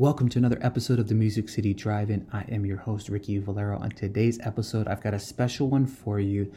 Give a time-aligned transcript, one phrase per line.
[0.00, 2.26] Welcome to another episode of the Music City Drive-In.
[2.32, 3.76] I am your host, Ricky Valero.
[3.80, 6.50] On today's episode, I've got a special one for you.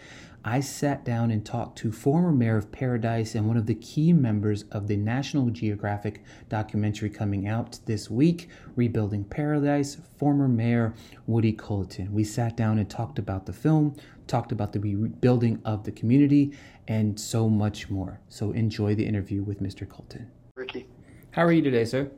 [0.45, 4.13] I sat down and talked to former mayor of Paradise and one of the key
[4.13, 8.47] members of the National Geographic documentary coming out this week,
[8.77, 10.93] Rebuilding Paradise, former mayor
[11.27, 12.11] Woody Culleton.
[12.11, 16.53] We sat down and talked about the film, talked about the rebuilding of the community,
[16.87, 18.21] and so much more.
[18.29, 19.85] So enjoy the interview with Mr.
[19.85, 20.31] Colton.
[20.55, 20.87] Ricky.
[21.31, 22.09] How are you today, sir?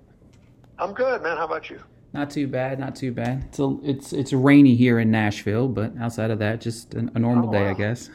[0.77, 1.37] I'm good, man.
[1.37, 1.79] How about you?
[2.13, 3.43] Not too bad, not too bad.
[3.49, 7.19] It's a, it's it's rainy here in Nashville, but outside of that, just a, a
[7.19, 7.69] normal oh, day, wow.
[7.71, 8.09] I guess.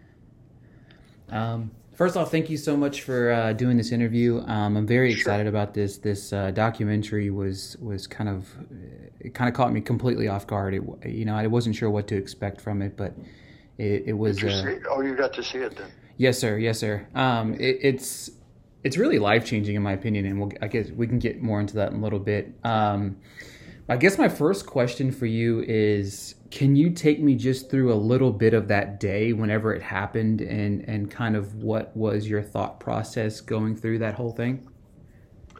[1.30, 4.40] um, first off, thank you so much for uh, doing this interview.
[4.46, 5.48] Um, I'm very excited sure.
[5.48, 5.96] about this.
[5.96, 8.48] This uh, documentary was was kind of
[9.18, 10.74] it kind of caught me completely off guard.
[10.74, 13.14] It, you know, I wasn't sure what to expect from it, but
[13.78, 14.44] it, it was.
[14.44, 15.90] Uh, oh, you got to see it then.
[16.18, 16.58] Yes, sir.
[16.58, 17.06] Yes, sir.
[17.14, 18.30] Um, it, it's
[18.82, 21.60] it's really life changing in my opinion, and we'll, I guess we can get more
[21.60, 22.54] into that in a little bit.
[22.64, 23.16] Um,
[23.88, 27.96] I guess my first question for you is: Can you take me just through a
[27.96, 32.42] little bit of that day, whenever it happened, and and kind of what was your
[32.42, 34.66] thought process going through that whole thing?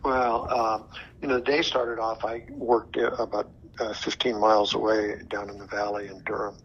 [0.03, 0.81] Well, uh,
[1.21, 2.25] you know, the day started off.
[2.25, 6.57] I worked about uh, 15 miles away down in the valley in Durham.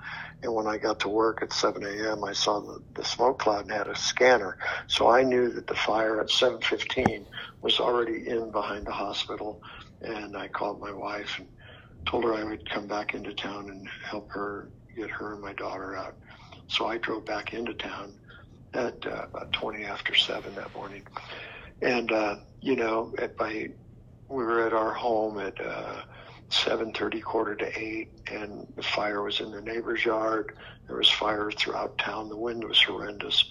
[0.44, 3.64] And when I got to work at 7 a.m., I saw the, the smoke cloud
[3.64, 4.58] and had a scanner.
[4.88, 7.25] So I knew that the fire at 7:15
[7.61, 9.61] was already in behind the hospital.
[10.02, 11.47] And I called my wife and
[12.08, 15.53] told her I would come back into town and help her get her and my
[15.53, 16.17] daughter out.
[16.67, 18.14] So I drove back into town
[18.73, 21.03] at uh, about 20 after 7 that morning.
[21.81, 23.70] And, uh, you know, at by,
[24.30, 26.02] we were at our home at, uh,
[26.49, 30.55] 7.30, quarter to 8, and the fire was in the neighbor's yard.
[30.87, 32.29] There was fire throughout town.
[32.29, 33.43] The wind was horrendous.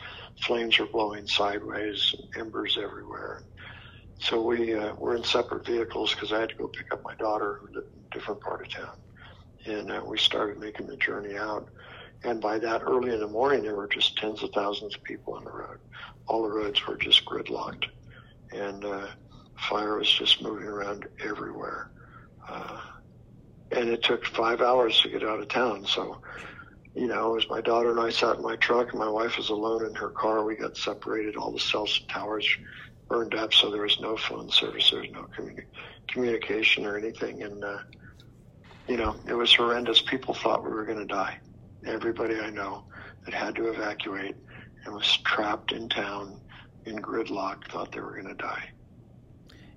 [0.42, 3.44] Flames were blowing sideways, embers everywhere.
[4.18, 7.14] So we uh, were in separate vehicles because I had to go pick up my
[7.16, 8.96] daughter who lived in a different part of town.
[9.66, 11.68] And uh, we started making the journey out.
[12.22, 15.34] And by that early in the morning, there were just tens of thousands of people
[15.34, 15.78] on the road.
[16.26, 17.84] All the roads were just gridlocked.
[18.52, 19.08] And uh,
[19.58, 21.90] fire was just moving around everywhere.
[22.48, 22.78] Uh,
[23.70, 25.84] and it took five hours to get out of town.
[25.84, 26.20] So,
[26.94, 29.50] you know, was my daughter and I sat in my truck, and my wife was
[29.50, 30.44] alone in her car.
[30.44, 31.36] We got separated.
[31.36, 32.48] All the cell towers
[33.08, 34.90] burned up, so there was no phone service.
[34.90, 35.64] There was no communi-
[36.08, 37.42] communication or anything.
[37.42, 37.78] And, uh,
[38.86, 40.02] you know, it was horrendous.
[40.02, 41.36] People thought we were going to die.
[41.86, 42.84] Everybody I know
[43.24, 44.36] that had to evacuate
[44.84, 46.40] and was trapped in town
[46.84, 48.62] in gridlock thought they were going to die.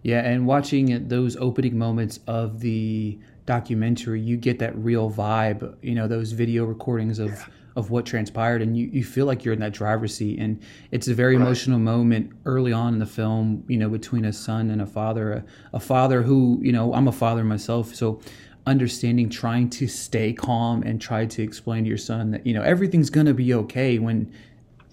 [0.08, 5.76] Yeah, and watching those opening moments of the documentary, you get that real vibe.
[5.82, 7.32] You know, those video recordings of.
[7.32, 7.46] Yeah.
[7.76, 10.60] Of what transpired, and you, you feel like you're in that driver's seat, and
[10.90, 11.46] it's a very right.
[11.46, 13.64] emotional moment early on in the film.
[13.68, 17.08] You know, between a son and a father, a, a father who you know I'm
[17.08, 18.20] a father myself, so
[18.66, 22.64] understanding trying to stay calm and try to explain to your son that you know
[22.64, 24.34] everything's going to be okay when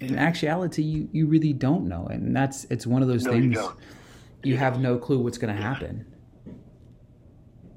[0.01, 3.59] in actuality you, you really don't know and that's it's one of those no, things
[4.45, 6.07] you, have no clue what's going to happen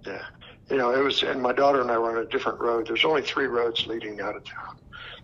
[0.06, 0.22] yeah
[0.70, 2.88] you know, it was, and my daughter and I were on a different road.
[2.88, 4.80] There's only three roads leading out of town.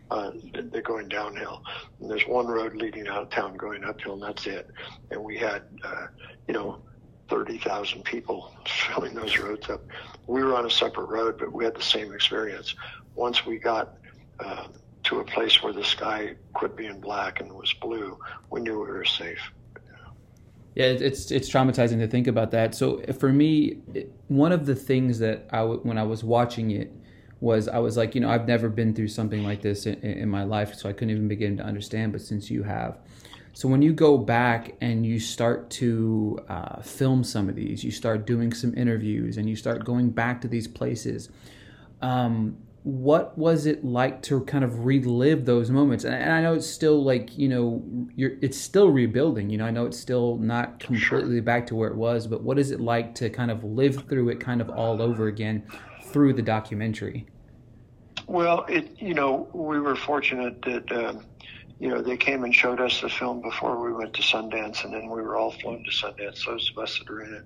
[0.09, 0.31] Uh,
[0.71, 1.63] they're going downhill.
[1.99, 4.69] And there's one road leading out of town going uphill, and that's it.
[5.11, 6.07] And we had, uh,
[6.47, 6.81] you know,
[7.29, 9.81] 30,000 people filling those roads up.
[10.27, 12.75] We were on a separate road, but we had the same experience.
[13.15, 13.97] Once we got
[14.39, 14.67] uh,
[15.03, 18.17] to a place where the sky quit being black and was blue,
[18.49, 19.51] we knew we were safe.
[20.75, 22.73] Yeah, it's it's traumatizing to think about that.
[22.73, 23.77] So for me,
[24.27, 26.91] one of the things that I when I was watching it
[27.39, 30.29] was I was like, you know, I've never been through something like this in, in
[30.29, 32.11] my life, so I couldn't even begin to understand.
[32.11, 32.97] But since you have,
[33.53, 37.91] so when you go back and you start to uh, film some of these, you
[37.91, 41.29] start doing some interviews, and you start going back to these places.
[42.01, 46.03] Um, what was it like to kind of relive those moments?
[46.03, 47.81] And, i know it's still like you know
[48.13, 51.89] you're it's still rebuilding you know i know it's still not completely back to where
[51.89, 54.69] it was but what is it like to kind of live through it kind of
[54.69, 55.63] all over again
[56.03, 57.25] through the documentary?
[58.27, 61.25] Well it you know we were fortunate that um,
[61.79, 64.93] you know they came and showed us the film before we went to sundance and
[64.93, 66.45] then we were all flown to sundance.
[66.45, 67.45] Those of us that are in it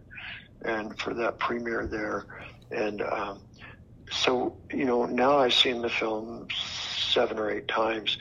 [0.63, 2.25] and for that premiere there
[2.71, 3.39] and um,
[4.09, 6.47] so you know now I've seen the film
[7.13, 8.17] seven or eight times.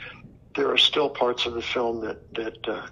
[0.55, 2.87] There are still parts of the film that that uh,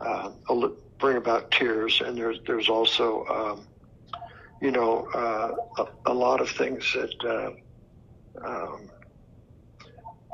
[0.00, 0.68] uh,
[0.98, 3.66] bring about tears, and there's there's also um,
[4.60, 7.24] you know uh, a, a, lot of things that.
[7.24, 7.50] Uh,
[8.44, 8.90] um,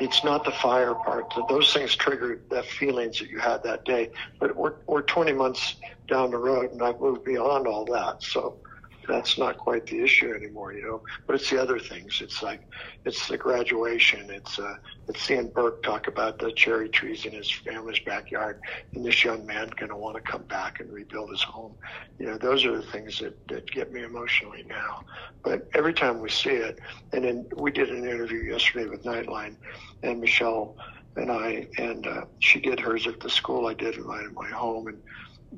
[0.00, 1.32] it's not the fire part.
[1.48, 4.10] Those things trigger the feelings that you had that day.
[4.40, 5.76] But we're, we're 20 months
[6.08, 8.22] down the road, and I've moved beyond all that.
[8.22, 8.58] So
[9.06, 11.02] that's not quite the issue anymore, you know.
[11.26, 12.20] But it's the other things.
[12.20, 12.62] It's like
[13.04, 14.30] it's the graduation.
[14.30, 14.76] It's uh,
[15.08, 18.60] it's seeing Burke talk about the cherry trees in his family's backyard,
[18.94, 21.74] and this young man going to want to come back and rebuild his home.
[22.18, 25.04] You know, those are the things that that get me emotionally now.
[25.42, 26.78] But every time we see it,
[27.12, 29.56] and then we did an interview yesterday with Nightline,
[30.02, 30.76] and Michelle
[31.16, 33.66] and I, and uh, she did hers at the school.
[33.66, 35.00] I did mine at my home, and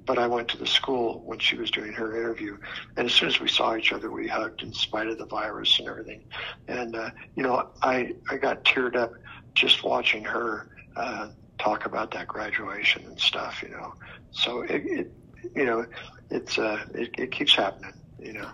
[0.05, 2.59] but I went to the school when she was doing her interview,
[2.97, 5.79] and as soon as we saw each other, we hugged in spite of the virus
[5.79, 6.23] and everything.
[6.69, 9.13] And uh, you know, I I got teared up
[9.55, 11.29] just watching her uh,
[11.59, 13.63] talk about that graduation and stuff.
[13.63, 13.95] You know,
[14.31, 15.13] so it, it
[15.55, 15.87] you know,
[16.31, 17.93] it's uh, it, it keeps happening.
[18.19, 18.51] You know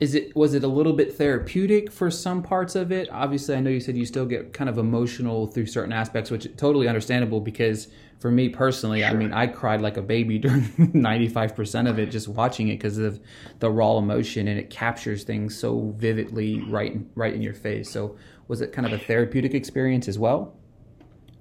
[0.00, 3.08] is it was it a little bit therapeutic for some parts of it?
[3.10, 6.46] Obviously i know you said you still get kind of emotional through certain aspects which
[6.46, 9.08] is totally understandable because for me personally sure.
[9.08, 12.98] i mean i cried like a baby during 95% of it just watching it because
[12.98, 13.20] of
[13.60, 17.90] the raw emotion and it captures things so vividly right right in your face.
[17.90, 18.16] So
[18.46, 20.54] was it kind of a therapeutic experience as well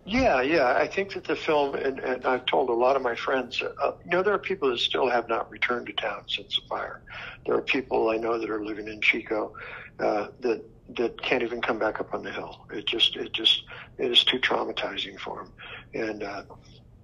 [0.08, 0.74] yeah, yeah.
[0.74, 3.92] I think that the film, and, and I've told a lot of my friends, uh,
[4.06, 7.02] you know, there are people that still have not returned to town since the fire.
[7.46, 9.54] There are people I know that are living in Chico
[10.00, 10.64] uh, that
[10.96, 12.66] that can't even come back up on the hill.
[12.72, 13.64] It just, it just,
[13.98, 15.54] it is too traumatizing for them.
[15.94, 16.44] And uh,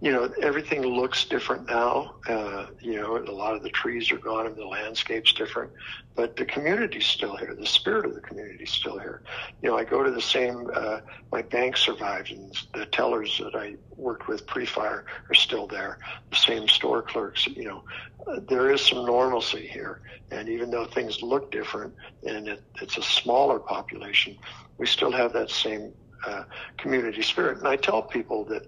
[0.04, 2.16] you know, everything looks different now.
[2.28, 5.72] Uh, you know, a lot of the trees are gone and the landscape's different,
[6.14, 7.56] but the community's still here.
[7.58, 9.22] The spirit of the community's still here.
[9.62, 11.00] You know, I go to the same, uh,
[11.32, 16.00] my bank survived and the tellers that I worked with pre-fire are still there.
[16.32, 17.84] The same store clerks, you know,
[18.28, 20.02] uh, there is some normalcy here.
[20.32, 24.36] And even though things look different and it, it's a smaller population,
[24.78, 25.94] we still have that same
[26.26, 26.44] uh,
[26.78, 27.60] community spirit.
[27.60, 28.64] And I tell people that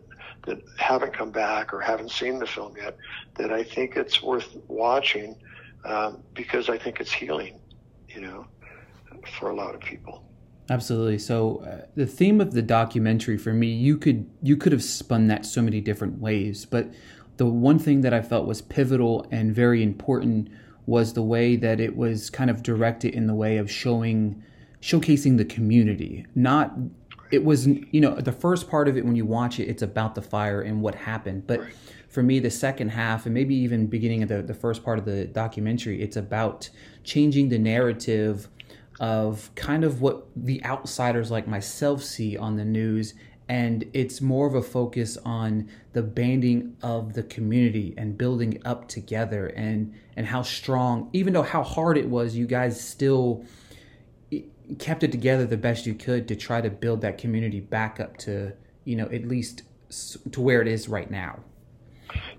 [0.45, 2.97] that haven't come back or haven't seen the film yet
[3.35, 5.35] that I think it's worth watching
[5.83, 7.59] um, because I think it's healing,
[8.09, 8.47] you know,
[9.37, 10.23] for a lot of people.
[10.69, 11.19] Absolutely.
[11.19, 15.27] So uh, the theme of the documentary for me, you could you could have spun
[15.27, 16.87] that so many different ways, but
[17.37, 20.49] the one thing that I felt was pivotal and very important
[20.85, 24.43] was the way that it was kind of directed in the way of showing
[24.81, 26.73] showcasing the community, not
[27.31, 30.15] it was you know the first part of it when you watch it it's about
[30.15, 31.73] the fire and what happened but right.
[32.07, 35.05] for me the second half and maybe even beginning of the, the first part of
[35.05, 36.69] the documentary it's about
[37.03, 38.47] changing the narrative
[38.99, 43.13] of kind of what the outsiders like myself see on the news
[43.47, 48.87] and it's more of a focus on the banding of the community and building up
[48.87, 53.43] together and and how strong even though how hard it was you guys still
[54.79, 58.17] kept it together the best you could to try to build that community back up
[58.17, 58.53] to
[58.83, 59.63] you know at least
[60.31, 61.39] to where it is right now.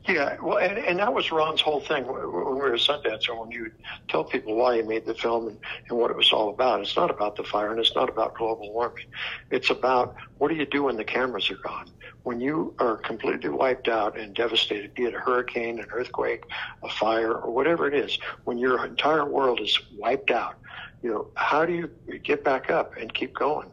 [0.09, 3.39] Yeah, well, and, and that was Ron's whole thing when we were at Sundance, and
[3.39, 3.73] when you
[4.09, 5.59] tell people why he made the film and,
[5.89, 6.81] and what it was all about.
[6.81, 9.07] It's not about the fire, and it's not about global warming.
[9.51, 11.91] It's about what do you do when the cameras are gone?
[12.23, 16.45] When you are completely wiped out and devastated, be it a hurricane, an earthquake,
[16.85, 20.55] a fire, or whatever it is, when your entire world is wiped out,
[21.07, 23.71] you know, how do you get back up and keep going?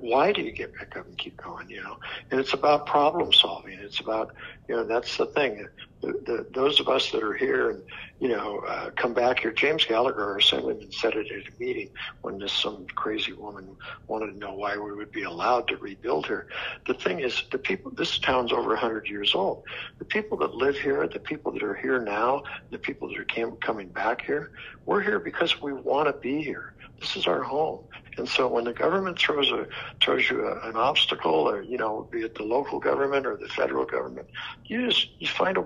[0.00, 1.70] Why do you get back up and keep going?
[1.70, 1.96] You know,
[2.30, 3.78] and it's about problem solving.
[3.78, 4.34] It's about,
[4.68, 5.64] you know, that's the thing.
[6.02, 7.82] The, the, those of us that are here and,
[8.18, 9.52] you know, uh, come back here.
[9.52, 11.90] James Gallagher, our assemblyman, said it at a meeting
[12.22, 13.76] when this some crazy woman
[14.08, 16.48] wanted to know why we would be allowed to rebuild here.
[16.86, 17.92] The thing is, the people.
[17.92, 19.62] This town's over 100 years old.
[19.98, 23.54] The people that live here, the people that are here now, the people that are
[23.60, 24.50] coming back here,
[24.86, 26.74] we're here because we want to be here.
[27.00, 27.80] This is our home.
[28.16, 29.66] And so when the government throws a
[30.00, 33.48] throws you a, an obstacle, or you know, be it the local government or the
[33.48, 34.28] federal government,
[34.66, 35.60] you just you find a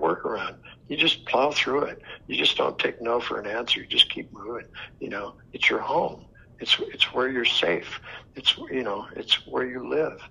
[0.87, 2.01] You just plow through it.
[2.27, 3.81] You just don't take no for an answer.
[3.81, 4.67] You just keep moving.
[4.99, 6.25] You know, it's your home.
[6.59, 7.99] It's it's where you're safe.
[8.35, 10.21] It's you know, it's where you live.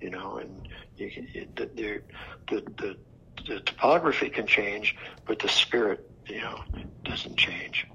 [0.00, 2.02] You know, and you can, the
[2.48, 2.96] the the
[3.46, 6.62] the topography can change, but the spirit, you know,
[7.04, 7.86] doesn't change.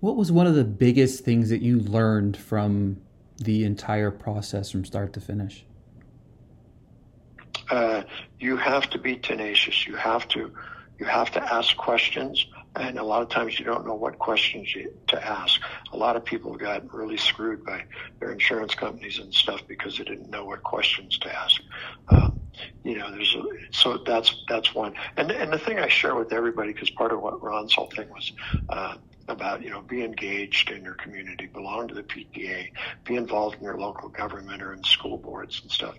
[0.00, 3.00] What was one of the biggest things that you learned from
[3.38, 5.64] the entire process from start to finish?
[7.70, 8.02] Uh,
[8.38, 9.86] you have to be tenacious.
[9.86, 10.52] You have to
[10.98, 14.72] you have to ask questions, and a lot of times you don't know what questions
[14.74, 15.60] you, to ask.
[15.92, 17.82] A lot of people got really screwed by
[18.20, 21.60] their insurance companies and stuff because they didn't know what questions to ask.
[22.08, 22.36] Um,
[22.84, 23.42] you know, there's a,
[23.72, 24.94] so that's that's one.
[25.16, 28.08] And and the thing I share with everybody because part of what Ron's whole thing
[28.10, 28.32] was.
[28.68, 28.94] Uh,
[29.28, 32.68] about, you know, be engaged in your community, belong to the PTA,
[33.04, 35.96] be involved in your local government or in school boards and stuff.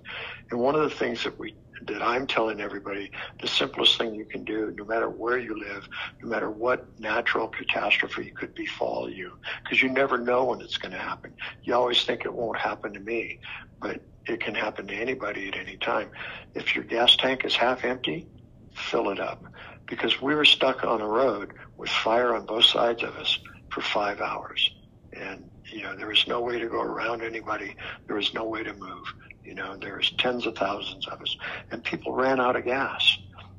[0.51, 1.55] And one of the things that we,
[1.87, 5.87] that I'm telling everybody the simplest thing you can do, no matter where you live,
[6.21, 9.31] no matter what natural catastrophe could befall you,
[9.63, 11.33] because you never know when it's going to happen.
[11.63, 13.39] You always think it won't happen to me,
[13.81, 16.09] but it can happen to anybody at any time.
[16.53, 18.27] If your gas tank is half empty,
[18.73, 19.43] fill it up.
[19.87, 23.39] Because we were stuck on a road with fire on both sides of us
[23.69, 24.71] for five hours.
[25.13, 27.75] And, you know, there was no way to go around anybody.
[28.07, 29.05] There was no way to move.
[29.43, 31.37] You know, there was tens of thousands of us.
[31.71, 33.17] And people ran out of gas.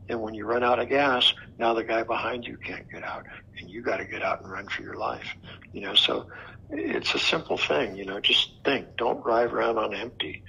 [0.08, 3.24] And when you run out of gas, now the guy behind you can't get out,
[3.58, 5.26] and you got to get out and run for your life.
[5.72, 6.28] You know, so
[6.70, 7.96] it's a simple thing.
[7.96, 8.96] You know, just think.
[8.96, 10.44] Don't drive around on empty.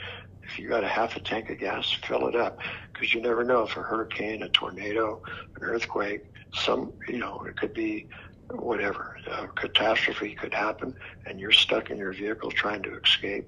[0.47, 2.59] If you got a half a tank of gas, fill it up,
[2.93, 5.21] because you never know if a hurricane, a tornado,
[5.55, 8.07] an earthquake, some, you know, it could be
[8.51, 13.47] whatever, a catastrophe could happen, and you're stuck in your vehicle trying to escape.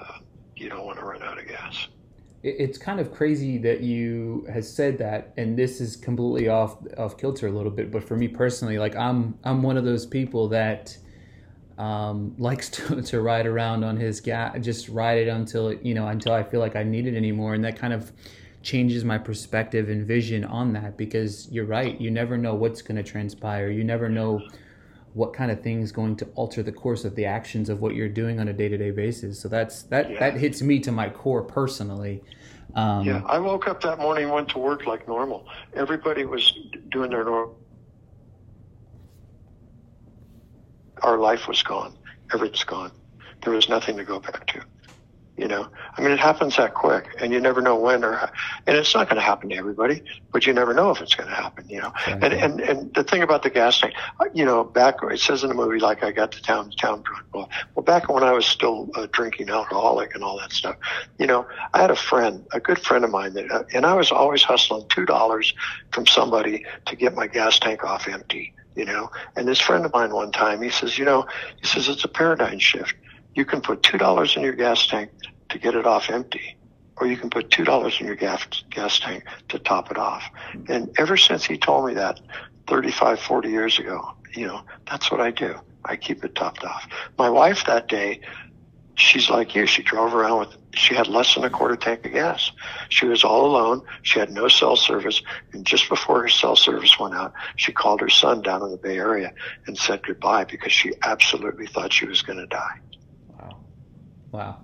[0.00, 0.18] Uh,
[0.54, 1.88] you don't want to run out of gas
[2.44, 7.16] it's kind of crazy that you has said that and this is completely off off
[7.16, 10.46] kilter a little bit but for me personally like i'm i'm one of those people
[10.46, 10.96] that
[11.78, 16.06] um, likes to, to ride around on his gas just ride it until you know
[16.08, 17.54] until i feel like i need it anymore.
[17.54, 18.12] And that kind of
[18.62, 22.00] changes my perspective and vision on that because you're right.
[22.00, 23.68] You never know what's going to transpire.
[23.70, 24.40] You never know
[25.12, 28.08] what kind of things going to alter the course of the actions of what you're
[28.08, 29.38] doing on a day-to-day basis.
[29.38, 30.18] So that's that yeah.
[30.18, 32.22] that hits me to my core personally.
[32.74, 35.46] Um, yeah i woke up that morning went to work like normal.
[35.74, 36.58] Everybody was
[36.90, 37.56] doing their normal
[41.04, 41.96] our life was gone
[42.32, 42.92] everything's gone
[43.42, 44.60] there was nothing to go back to
[45.36, 48.30] you know, I mean, it happens that quick, and you never know when or, how,
[48.68, 50.00] and it's not going to happen to everybody,
[50.32, 51.68] but you never know if it's going to happen.
[51.68, 54.98] You know, and and and the thing about the gas tank, uh, you know, back
[55.02, 57.24] it says in the movie like I got to town town drunk.
[57.32, 60.76] Well, well, back when I was still a drinking alcoholic and all that stuff,
[61.18, 63.94] you know, I had a friend, a good friend of mine that, uh, and I
[63.94, 65.52] was always hustling two dollars
[65.90, 68.54] from somebody to get my gas tank off empty.
[68.74, 71.26] You know, and this friend of mine one time, he says, you know,
[71.60, 72.94] he says it's a paradigm shift
[73.34, 75.10] you can put two dollars in your gas tank
[75.48, 76.56] to get it off empty,
[76.96, 80.24] or you can put two dollars in your gas gas tank to top it off.
[80.68, 82.20] And ever since he told me that
[82.68, 85.56] 35, 40 years ago, you know, that's what I do.
[85.84, 86.86] I keep it topped off.
[87.18, 88.20] My wife that day,
[88.94, 89.66] she's like you.
[89.66, 92.50] She drove around with, she had less than a quarter tank of gas.
[92.88, 93.82] She was all alone.
[94.02, 95.22] She had no cell service.
[95.52, 98.76] And just before her cell service went out, she called her son down in the
[98.76, 99.32] Bay Area
[99.66, 102.80] and said goodbye because she absolutely thought she was going to die.
[103.28, 103.60] Wow.
[104.32, 104.60] Wow.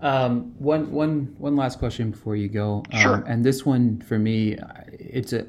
[0.00, 2.84] Um, one, one, one last question before you go.
[2.92, 3.24] Um, sure.
[3.26, 4.56] And this one for me,
[4.92, 5.46] it's a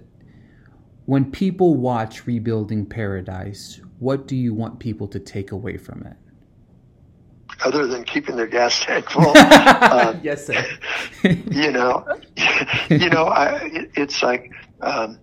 [1.05, 6.15] when people watch Rebuilding Paradise, what do you want people to take away from it?
[7.63, 10.65] Other than keeping their gas tank full, uh, yes, sir.
[11.23, 12.05] you know,
[12.89, 14.51] you know, I, it's like
[14.81, 15.19] um,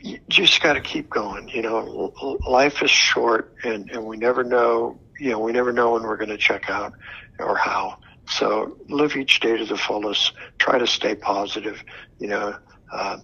[0.00, 1.48] you just got to keep going.
[1.48, 5.92] You know, life is short, and and we never know you know, we never know
[5.92, 6.94] when we're going to check out
[7.38, 7.98] or how.
[8.26, 10.32] So live each day to the fullest.
[10.58, 11.84] Try to stay positive.
[12.18, 12.56] You know,
[12.90, 13.18] uh,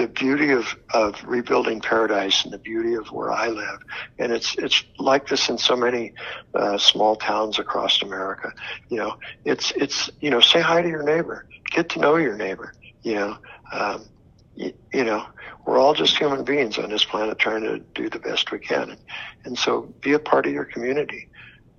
[0.00, 3.80] the beauty of, of rebuilding paradise and the beauty of where I live,
[4.18, 6.14] and it's it's like this in so many
[6.54, 8.50] uh, small towns across America.
[8.88, 12.34] You know, it's it's you know, say hi to your neighbor, get to know your
[12.34, 12.72] neighbor.
[13.02, 13.38] You know,
[13.72, 14.06] um,
[14.54, 15.26] you, you know,
[15.66, 18.90] we're all just human beings on this planet trying to do the best we can.
[18.90, 19.00] And,
[19.44, 21.28] and so be a part of your community.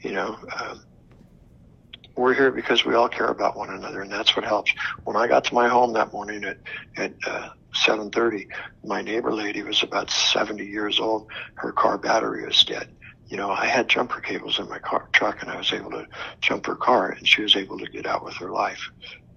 [0.02, 0.84] You know, um,
[2.16, 4.74] we're here because we all care about one another, and that's what helps.
[5.04, 6.58] When I got to my home that morning at
[6.98, 8.48] at uh, 7:30,
[8.84, 11.28] my neighbor lady was about 70 years old.
[11.56, 12.90] Her car battery was dead.
[13.28, 16.06] You know, I had jumper cables in my car truck, and I was able to
[16.42, 18.92] jump her car, and she was able to get out with her life.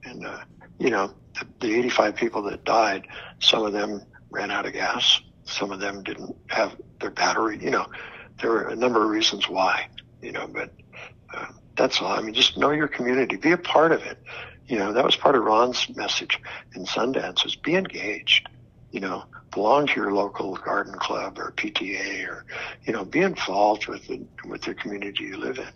[0.05, 0.41] And uh,
[0.79, 3.07] you know, the, the 85 people that died,
[3.39, 5.21] some of them ran out of gas.
[5.45, 7.59] Some of them didn't have their battery.
[7.63, 7.87] You know,
[8.41, 9.89] there were a number of reasons why.
[10.23, 10.73] You know, but
[11.33, 12.13] uh, that's all.
[12.13, 14.19] I mean, just know your community, be a part of it.
[14.67, 16.41] You know, that was part of Ron's message
[16.75, 18.49] in Sundance was be engaged.
[18.93, 22.45] You know, belong to your local garden club or PTA or,
[22.85, 25.69] you know, be involved with the, with the community you live in.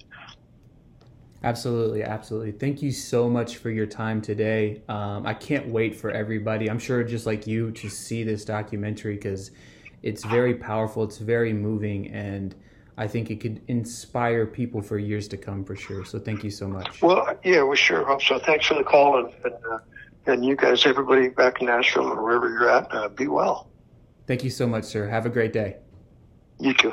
[1.45, 2.51] Absolutely, absolutely.
[2.51, 4.83] Thank you so much for your time today.
[4.89, 6.69] Um, I can't wait for everybody.
[6.69, 9.53] I'm sure just like you to see this documentary because
[10.03, 11.05] it's very powerful.
[11.05, 12.57] It's very moving, and
[12.99, 16.05] I think it could inspire people for years to come for sure.
[16.05, 17.01] So thank you so much.
[17.01, 18.41] Well, yeah, we sure hope so.
[18.41, 19.79] Thanks for the call, and and, uh,
[20.27, 23.71] and you guys, everybody back in Nashville or wherever you're at, uh, be well.
[24.27, 25.09] Thank you so much, sir.
[25.09, 25.77] Have a great day.
[26.59, 26.93] You too.